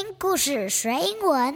[0.00, 1.52] 听故事学英文。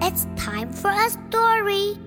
[0.00, 1.98] It's time for a story.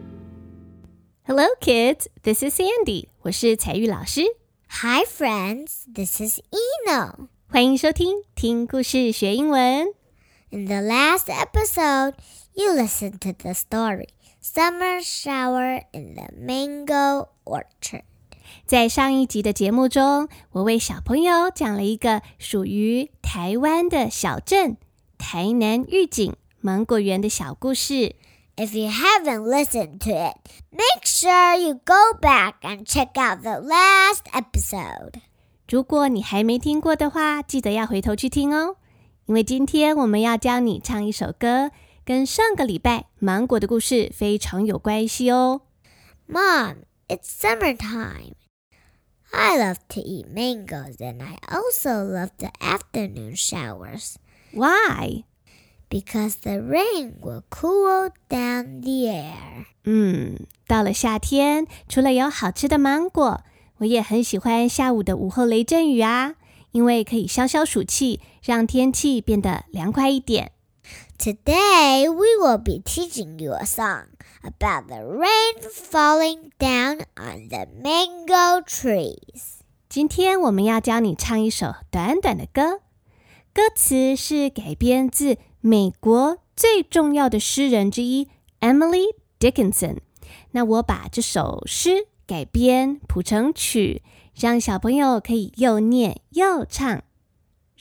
[1.28, 2.08] Hello, kids.
[2.24, 3.10] This is Sandy.
[3.22, 4.24] 我是采聿老师。
[4.82, 5.84] Hi, friends.
[5.94, 7.28] This is Eno.
[7.48, 9.94] 欢迎收听听故事学英文。
[10.50, 12.16] In the last episode,
[12.56, 14.08] you listened to the story.
[14.42, 18.04] Summer shower in the mango orchard.
[18.66, 24.78] 在上一集的节目中，我为小朋友讲了一个属于台湾的小镇——
[25.18, 28.16] 台南玉井芒果园的小故事。
[28.56, 30.38] If you haven't listened to it,
[30.70, 35.22] make sure you go back and check out the last episode.
[35.68, 38.76] 如果你还没听过的话，记得要回头去听哦，
[39.26, 41.72] 因为今天我们要教你唱一首歌，
[42.06, 45.62] 跟上个礼拜芒果的故事非常有关系哦。
[46.30, 46.76] Mom.
[47.10, 48.36] It's summertime.
[49.32, 54.16] I love to eat mangoes and I also love the afternoon showers.
[54.54, 55.26] Why?
[55.90, 59.66] Because the rain will cool down the air.
[59.84, 60.38] Mm.
[60.38, 63.44] 嗯，到了夏天，除了有好吃的芒果，
[63.78, 66.36] 我也很喜欢下午的午后雷阵雨啊，
[66.72, 70.54] 因为可以消消暑气，让天气变得凉快一点。
[71.18, 74.13] Today we will be teaching you a song.
[74.44, 79.62] About the rain falling down on the mango trees.
[79.90, 82.82] 今天我们要教你唱一首短短的歌，
[83.54, 88.28] 歌词是改编自美国最重要的诗人之一
[88.60, 89.98] Emily Dickinson。
[90.52, 94.02] 那我把这首诗改编谱成曲，
[94.36, 97.04] 让小朋友可以又念又唱。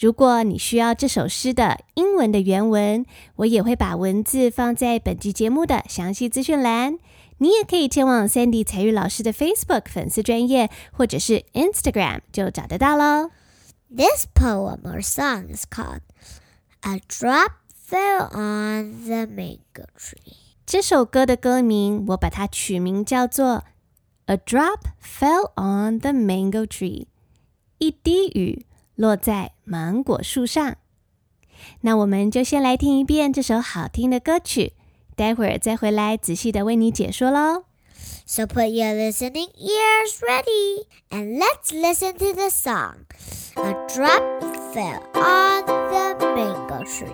[0.03, 6.99] 如果你需要这首诗的英文的原文，我也会把文字放在本集节目的详细资讯栏。
[7.39, 13.31] 你也可以前往 Sandy 彩玉老师的 Facebook 粉丝专业或者是 Instagram 就找得到喽。
[13.97, 16.01] This poem or song is called
[16.81, 17.53] A Drop
[17.89, 20.35] Fell on the Mango Tree.
[20.67, 23.47] 这首歌的歌名我把它取名叫做
[24.27, 27.03] 《A Drop Fell on the Mango Tree》，
[27.79, 30.77] 一滴雨落在芒果树上。
[31.81, 34.75] 那我们就先来听一遍这首好听的歌曲，
[35.17, 37.65] 待会儿再回来仔细的为你解说喽。
[38.27, 43.07] So put your listening ears ready and let's listen to the song.
[43.57, 44.23] A drop
[44.75, 47.09] fell on the mango tree.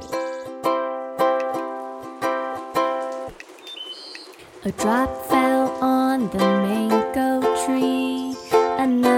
[4.65, 8.35] A drop fell on the mango tree.
[8.79, 9.18] Another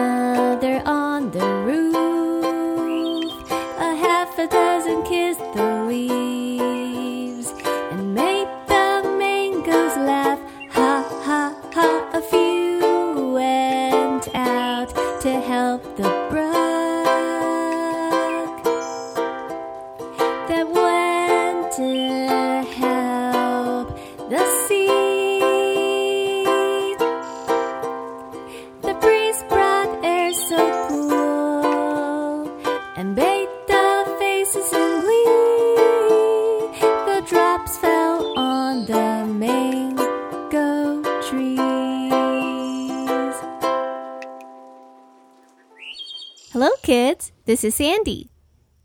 [47.50, 48.28] This is Sandy.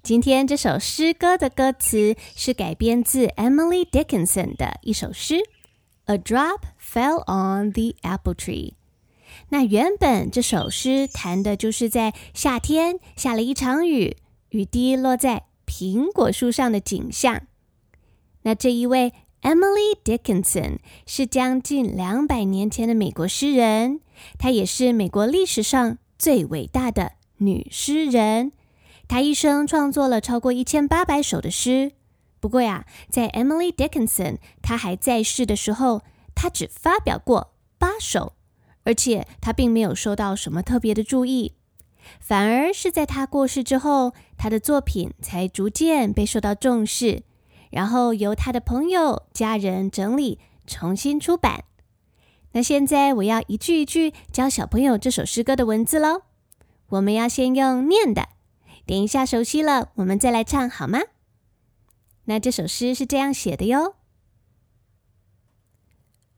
[0.01, 5.35] 今天这首诗歌的歌词是改编自 Emily Dickinson 的一首诗
[6.05, 8.73] ，A drop fell on the apple tree。
[9.49, 14.17] 那原本这首诗谈的就是在夏天下了一场雨，
[14.49, 17.43] 雨滴落在苹果树上的景象。
[18.41, 24.01] 那这一位 Emily Dickinson 是将近两百年前的美国诗人，
[24.39, 28.51] 她也是美国历史上最伟大的女诗人。
[29.07, 31.91] 她一生创作了超过一千八百首的诗。
[32.39, 36.01] 不过呀，在 Emily Dickinson 她还在世的时候，
[36.33, 38.33] 她只发表过八首，
[38.83, 41.53] 而且她并没有受到什么特别的注意。
[42.19, 47.23] 反而是在她过世之后，她的作品才逐渐被受到重视，
[47.71, 51.63] 然后由她的朋友、家人整理，重新出版。
[52.51, 56.21] 那现在我要一句一句教小朋友这首诗歌的文字喽。
[56.89, 58.29] 我们要先用念的。
[58.85, 60.99] 等一下熟悉了，我们再来唱好吗？
[62.25, 63.95] 那这首诗是这样写的哟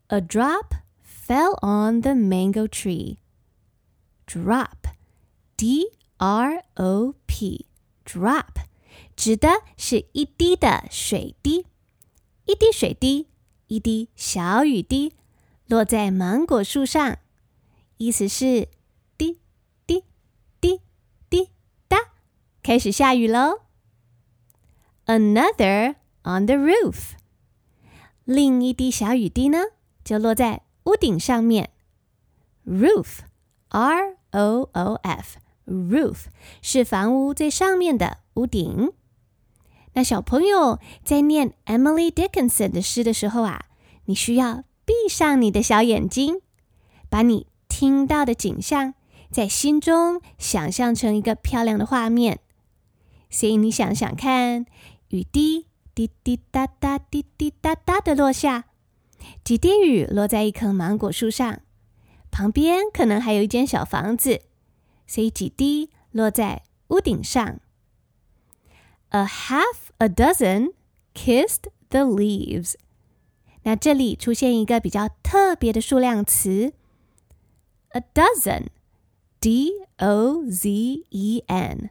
[0.08, 0.66] ：A drop
[1.04, 3.18] fell on the mango tree.
[4.26, 4.94] Drop,
[5.56, 7.66] D R O P,
[8.04, 8.66] drop，
[9.16, 11.66] 指的是一滴的水滴，
[12.44, 13.28] 一滴水滴，
[13.68, 15.14] 一滴小雨滴，
[15.66, 17.18] 落在芒果树上。
[17.96, 18.68] 意思是
[22.68, 23.60] 开始下雨喽。
[25.06, 27.12] Another on the roof，
[28.26, 29.58] 另一滴小雨滴呢，
[30.04, 31.70] 就落在屋顶上面。
[32.66, 36.24] Roof，R O O F，roof
[36.60, 38.92] 是房屋最上面的屋顶。
[39.94, 43.64] 那小朋友在念 Emily Dickinson 的诗的时候啊，
[44.04, 46.42] 你需要闭上你的小眼睛，
[47.08, 48.92] 把你听到的景象
[49.30, 52.40] 在心中想象成一个漂亮的画面。
[53.30, 54.66] 所以你想想看，
[55.08, 58.66] 雨滴滴滴答答、滴滴答答的落下，
[59.44, 61.60] 几滴雨落在一棵芒果树上，
[62.30, 64.42] 旁边可能还有一间小房子，
[65.06, 67.60] 所以几滴落在屋顶上。
[69.10, 70.72] A half a dozen
[71.14, 72.74] kissed the leaves。
[73.64, 76.72] 那这里出现一个比较特别的数量词
[77.88, 81.90] ，a dozen，d o z e n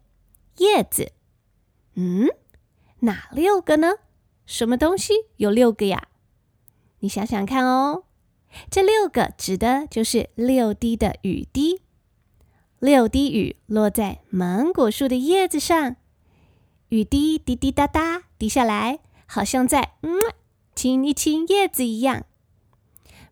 [0.61, 1.11] 叶子。
[1.95, 2.29] 嗯，
[2.99, 3.95] 哪六个呢？
[4.45, 6.07] 什么东西有六个呀？
[6.99, 8.03] 你想想看哦，
[8.69, 11.81] 这六个指的就是六滴的雨滴。
[12.79, 15.95] 六滴雨落在芒果树的叶子上。
[16.89, 20.13] 雨滴滴滴答答滴下来，好像在嗯
[20.75, 22.25] 亲一亲叶子一样。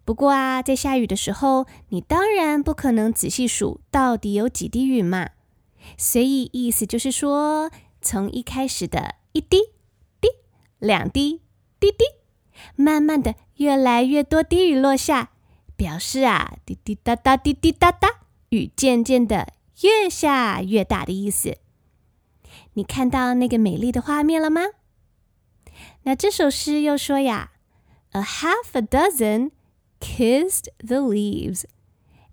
[0.05, 5.29] 不过啊，在下雨的时候，你当然不可能仔细数到底有几滴雨嘛。
[5.97, 7.71] 所以意思就是说，
[8.01, 9.59] 从一开始的一滴
[10.19, 10.29] 滴、
[10.79, 11.41] 两滴
[11.79, 12.05] 滴滴，
[12.75, 15.31] 慢慢的越来越多滴雨落下，
[15.75, 21.57] 表示啊滴滴答答滴滴答答，雨渐渐的越下越大的意思。
[22.73, 24.61] 你看到那个美丽的画面了吗？
[26.03, 27.51] 那这首诗又说呀
[28.11, 29.51] ，A half a dozen
[29.99, 31.65] kissed the leaves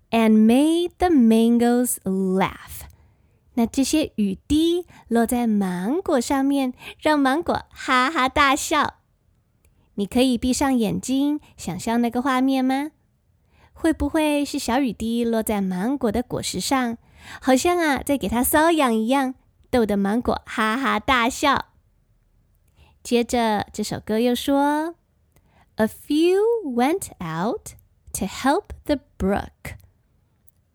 [0.09, 2.86] and made the mangoes laugh。
[3.57, 8.99] 那这些雨滴落在芒果上面，让芒果哈哈大笑。
[9.95, 12.91] 你可以闭上眼睛，想象那个画面吗？
[13.73, 16.99] 会不会是小雨滴落在芒果的果实上，
[17.41, 19.33] 好像啊在给它搔痒一样？
[19.71, 21.65] 逗得芒果哈哈大笑。
[23.01, 24.93] 接着这首歌又说
[25.77, 27.73] ：“A few went out
[28.13, 29.77] to help the brook.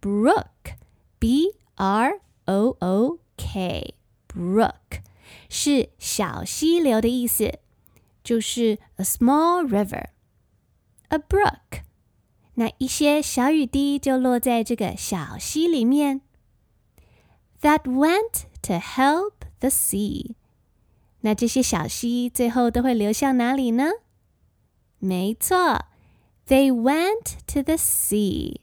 [0.01, 0.75] Brook,
[1.21, 3.95] B R O O K
[4.29, 5.03] brook
[5.49, 7.59] 是小溪流的意思，
[8.25, 10.09] 就是 a small river,
[11.09, 11.83] a brook。
[12.55, 16.21] 那一些小雨滴就落在这个小溪里面。
[17.61, 20.35] That went to help the sea。
[21.21, 23.91] 那这些小溪最后都会流向哪里呢？
[24.99, 25.87] 没错
[26.49, 28.62] ，they went to the sea。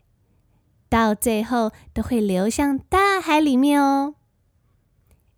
[0.89, 4.15] 到最后都会流向大海里面哦。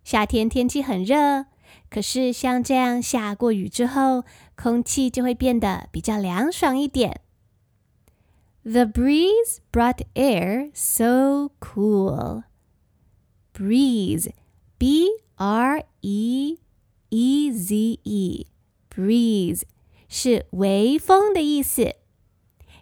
[0.02, 1.46] 夏天天气很热，
[1.88, 4.24] 可是像这样下过雨之后，
[4.56, 7.20] 空气就会变得比较凉爽一点。
[8.64, 12.44] The breeze brought air so cool.
[13.52, 14.30] Breeze
[14.78, 15.06] B
[15.36, 16.58] R E
[17.10, 19.62] E Z E，breeze
[20.08, 21.96] 是微风的意思。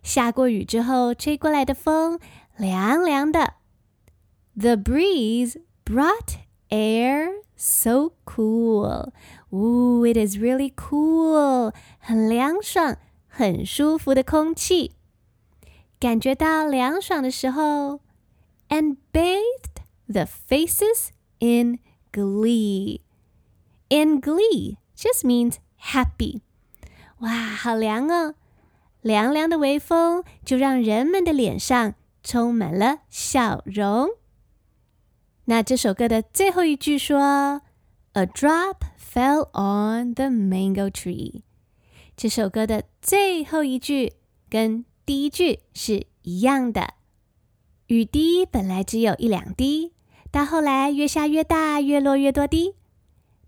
[0.02, 2.18] 下过雨之后吹过来的风，
[2.60, 3.54] 凉凉的。
[4.54, 9.12] The breeze brought air so cool.
[9.50, 11.72] Ooh, it is really cool.
[11.98, 12.98] 很凉爽，
[13.28, 14.92] 很舒服的空气。
[15.98, 18.00] 感觉到凉爽的时候
[18.68, 21.78] ，and bathed the faces in
[22.12, 23.00] glee.
[23.88, 26.42] In glee just means happy.
[27.20, 28.34] 哇，好凉哦！
[29.00, 34.08] 凉凉的微风就让人们的脸上充满了笑容。
[35.46, 37.62] 那这首歌的最后一句说
[38.12, 41.42] ：“A drop fell on the mango tree。”
[42.16, 44.14] 这首歌的最后一句
[44.48, 46.94] 跟第一句是一样的。
[47.86, 49.92] 雨滴本来只有一两滴。
[50.32, 52.76] 到后来，越下越大，越落越多滴，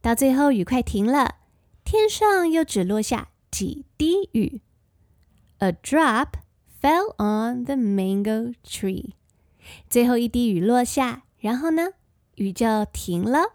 [0.01, 1.37] 到最后雨快停了，
[1.85, 4.61] 天上又只落下几滴雨。
[5.59, 6.31] A drop
[6.83, 9.13] fell on the mango tree。
[9.89, 11.91] 最后一滴雨落下，然后呢，
[12.35, 13.55] 雨就停了。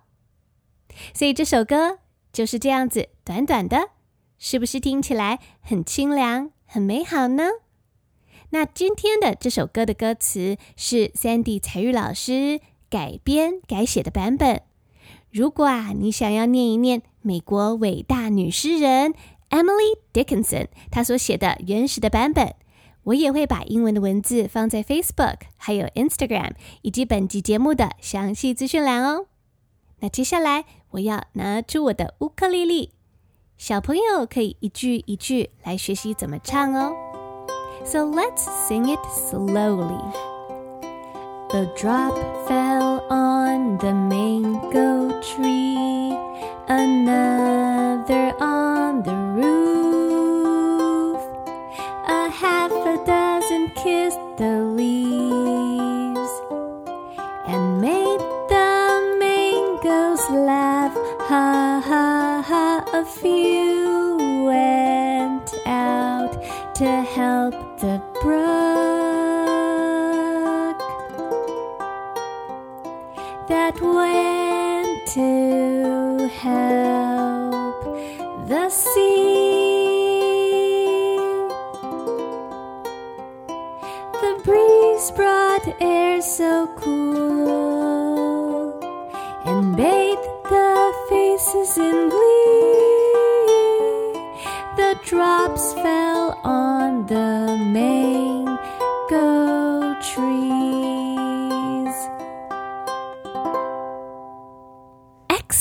[1.13, 1.99] 所以这首歌
[2.31, 3.89] 就是这样子，短短的，
[4.39, 7.43] 是不是听起来很清凉、很美好呢？
[8.51, 14.61] 那今天的这首歌的歌词是 Sandy 才玉老师改编改写的版本。
[15.29, 19.13] 如果啊，你想要念一念美国伟大女诗人
[19.49, 22.55] Emily Dickinson 她所写的原始的版本，
[23.07, 29.27] 我也会把英文的文字放在 Facebook、还有 Instagram 以及本集节目的详细资讯栏哦。
[29.99, 32.91] 那接下来我要拿出我的乌克丽丽，
[33.57, 36.93] 小朋友可以一句一句来学习怎么唱哦。
[37.85, 38.99] So let's sing it
[39.29, 40.03] slowly.
[41.49, 42.13] The drop
[42.45, 46.11] fell on the mango tree,
[46.67, 49.86] another on the roof.
[66.77, 67.66] To help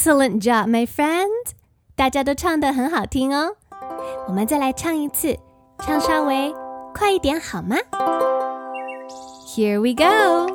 [0.07, 1.51] Excellent job, my friend！
[1.97, 3.57] 大家都唱得很好听哦。
[4.29, 5.37] 我们再来唱一次，
[5.81, 6.55] 唱稍微
[6.95, 7.75] 快一点好吗
[9.49, 10.47] ？Here we go!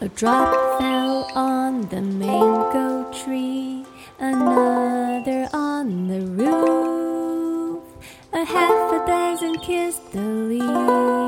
[0.00, 3.86] A drop fell on the mango tree,
[4.20, 7.80] another on the roof.
[8.32, 11.21] A half a dozen kissed the leaves.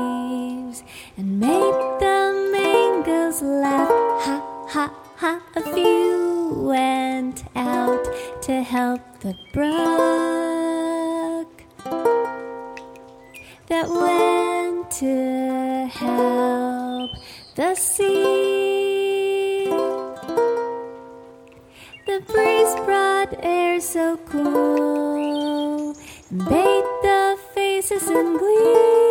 [8.45, 9.73] To help the brook
[13.67, 17.09] that went to help
[17.55, 19.65] the sea.
[22.05, 25.95] The breeze brought air so cool,
[26.29, 29.04] bathed the faces in glee.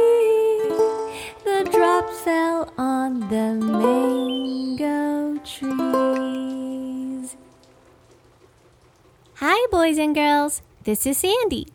[9.46, 10.62] Hi, boys and girls.
[10.84, 11.66] This is Sandy.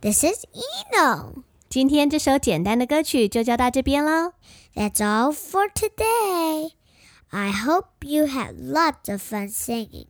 [0.00, 1.44] This is Eno.
[1.68, 4.32] 今天这首简单的歌曲就教到这边喽。
[4.74, 6.72] That's all for today.
[7.28, 10.06] I hope you had lots of fun singing.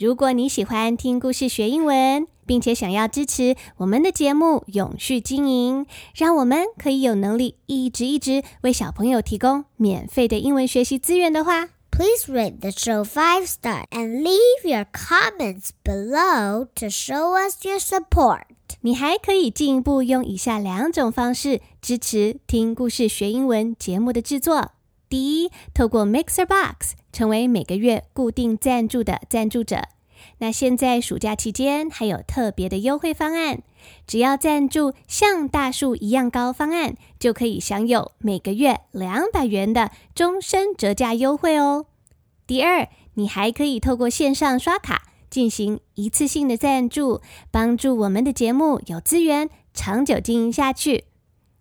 [0.00, 5.86] 如果你喜欢听故事学英文，并且想要支持我们的节目永续经营，
[6.16, 11.68] 让我们可以有能力一直一直为小朋友提供免费的英文学习资源的话，
[11.98, 18.42] Please rate the show five star and leave your comments below to show us your support.
[18.82, 24.70] 你还可以进一步用以下两种方式支持听故事学英文节目的制作。
[25.08, 29.82] 第一，透过 Mixer Box 成为每个月固定赞助的赞助者。
[30.38, 33.62] 那现在暑假期间还有特别的优惠方案，
[34.06, 41.86] 只要赞助像大树一样高方案，就可以享有每个月两百元的终身折价优惠哦。
[42.46, 51.04] 第二，你还可以透过线上刷卡进行一次性的赞助，帮助我们的节目有资源长久经营下去。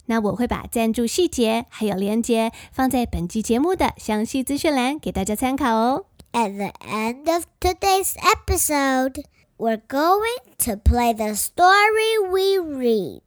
[0.06, 6.06] 那我会把赞助细节还有连接放在本集节目的详细资讯栏给大家参考哦。
[6.38, 9.24] At the end of today's episode,
[9.58, 13.24] we're going to play the story we read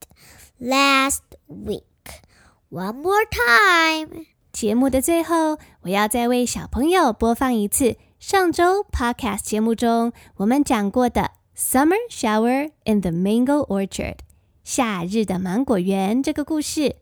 [0.61, 2.23] last week
[2.69, 4.27] one more time.
[4.53, 14.19] 节目的最后，我要再为小朋友播放一次上周 podcast 节目中我们讲过的 "Summer Shower in the Mango Orchard"
[14.63, 16.95] 夏日的芒果园这个故事。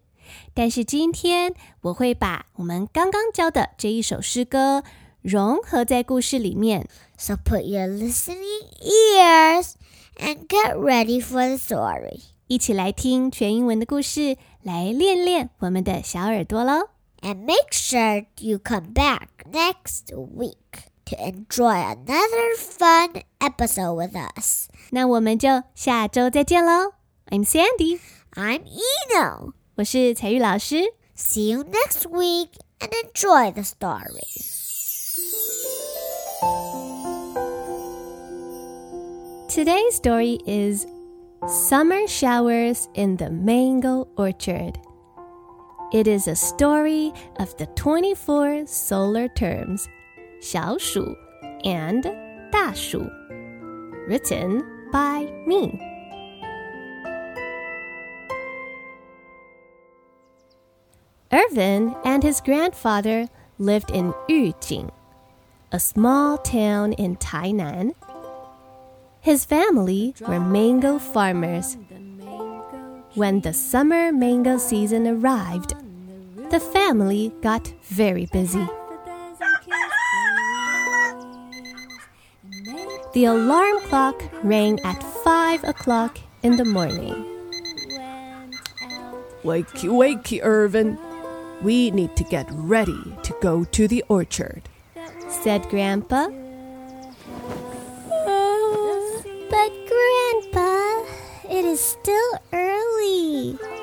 [0.54, 4.82] 但是今天我会把我们刚刚教的这一首诗歌。
[5.22, 6.88] 融合在故事里面。
[7.16, 9.72] So put your listening ears
[10.16, 12.22] and get ready for the story.
[12.46, 16.88] 一起来听全英文的故事，来练练我们的小耳朵喽
[17.20, 24.68] ！And make sure you come back next week to enjoy another fun episode with us.
[24.90, 26.92] 那我们就下周再见喽。
[27.26, 28.00] I'm Sandy.
[28.32, 29.52] I'm Eno.
[29.74, 30.94] 我是采聿老师。
[31.16, 34.57] See you next week and enjoy the story.
[39.48, 40.86] Today's story is
[41.46, 44.78] Summer Showers in the Mango Orchard.
[45.90, 49.88] It is a story of the 24 solar terms,
[50.40, 51.16] Xiao Shu
[51.64, 52.02] and
[52.52, 53.10] Da Shu,
[54.06, 54.62] written
[54.92, 55.80] by me.
[61.32, 63.28] Irvin and his grandfather
[63.58, 64.90] lived in Yujing,
[65.72, 67.94] a small town in Tainan
[69.20, 71.76] his family were mango farmers.
[73.14, 75.74] When the summer mango season arrived,
[76.50, 78.66] the family got very busy.
[83.12, 87.24] The alarm clock rang at five o'clock in the morning.
[89.42, 90.98] Wakey, wakey, Irvin.
[91.62, 94.62] We need to get ready to go to the orchard.
[95.28, 96.28] Said Grandpa.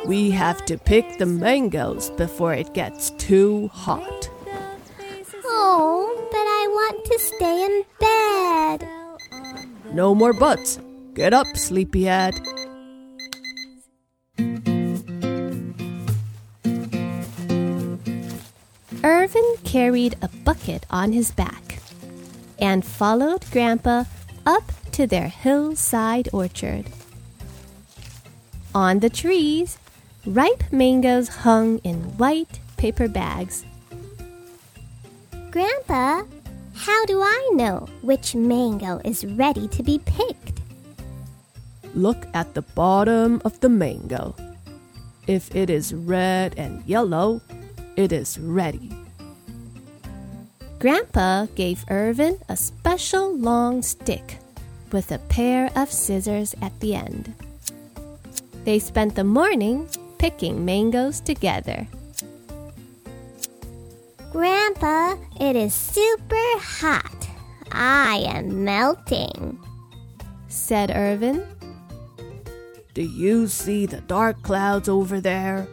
[0.08, 4.30] We have to pick the mangoes before it gets too hot.
[5.44, 8.88] Oh, but I want to stay in bed.
[9.94, 10.80] No more buts.
[11.16, 12.36] Get up, sleepyhead.
[19.04, 21.80] Irvin carried a bucket on his back
[22.60, 24.04] and followed Grandpa
[24.46, 26.86] up to their hillside orchard.
[28.76, 29.78] On the trees,
[30.26, 33.66] ripe mangoes hung in white paper bags.
[35.52, 36.24] Grandpa,
[36.74, 40.62] how do I know which mango is ready to be picked?
[41.94, 44.36] Look at the bottom of the mango.
[45.28, 47.42] If it is red and yellow,
[47.96, 48.92] it is ready.
[50.80, 54.40] Grandpa gave Irvin a special long stick
[54.92, 57.34] with a pair of scissors at the end.
[58.66, 59.88] They spent the morning
[60.26, 61.88] picking mangoes together.
[64.32, 67.30] Grandpa, it is super hot.
[67.72, 69.60] I am melting.
[70.48, 71.46] Said Irvin.
[72.96, 75.68] Do you see the dark clouds over there?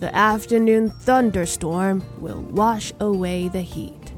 [0.00, 4.12] The afternoon thunderstorm will wash away the heat.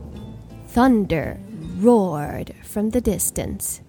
[0.66, 1.38] Thunder
[1.76, 3.82] roared from the distance.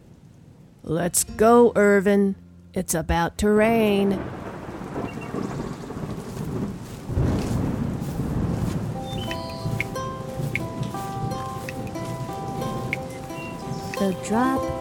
[0.83, 2.35] Let's go, Irvin.
[2.75, 4.11] It's about to rain.
[14.11, 14.78] Drop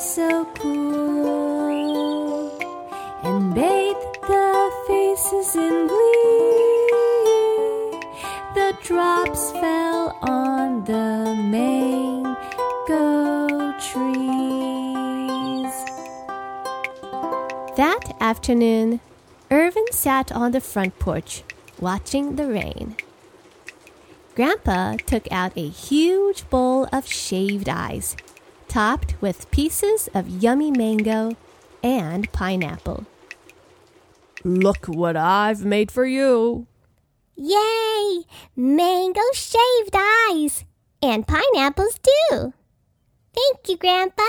[0.00, 2.00] so cool
[3.22, 6.70] and bathed the faces in glee.
[8.54, 12.32] The drops fell on the mango
[13.78, 14.04] trees.
[17.76, 19.00] That afternoon,
[19.50, 21.44] Irvin sat on the front porch
[21.78, 22.96] watching the rain.
[24.34, 28.16] Grandpa took out a huge bowl of shaved ice,
[28.70, 31.36] topped with pieces of yummy mango
[31.82, 33.04] and pineapple.
[34.44, 36.68] Look what I've made for you!
[37.34, 38.22] Yay!
[38.54, 40.64] Mango shaved eyes!
[41.02, 42.54] And pineapples too!
[43.34, 44.22] Thank you, Grandpa!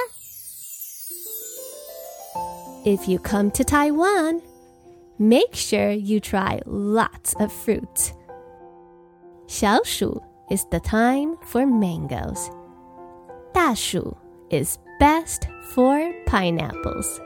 [2.83, 4.41] If you come to Taiwan,
[5.19, 8.13] make sure you try lots of fruit.
[9.45, 12.49] Xiaoshu is the time for mangoes.
[13.53, 14.15] 大暑
[14.51, 17.19] is best for pineapples.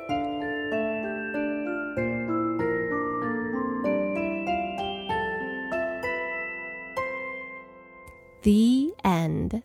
[8.44, 9.64] The end.